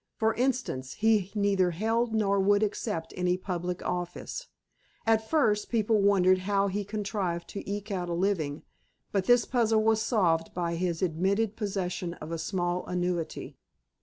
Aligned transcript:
For 0.17 0.33
instance, 0.33 0.93
he 0.93 1.31
neither 1.35 1.69
held 1.69 2.11
nor 2.11 2.39
would 2.39 2.63
accept 2.63 3.13
any 3.15 3.37
public 3.37 3.83
office. 3.85 4.47
At 5.05 5.29
first, 5.29 5.69
people 5.69 6.01
wondered 6.01 6.39
how 6.49 6.69
he 6.69 6.83
contrived 6.83 7.47
to 7.49 7.69
eke 7.69 7.91
out 7.91 8.09
a 8.09 8.13
living, 8.13 8.63
but 9.11 9.25
this 9.25 9.45
puzzle 9.45 9.83
was 9.83 10.01
solved 10.01 10.55
by 10.55 10.73
his 10.73 11.03
admitted 11.03 11.55
possession 11.55 12.15
of 12.15 12.31
a 12.31 12.39
small 12.39 12.83
annuity. 12.87 13.57